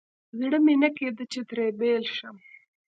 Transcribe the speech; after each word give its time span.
زړه 0.39 0.57
مې 0.65 0.75
نه 0.81 0.89
کېده 0.97 1.23
چې 1.31 1.39
ترې 1.49 1.67
بېل 1.79 2.03
شم. 2.15 2.35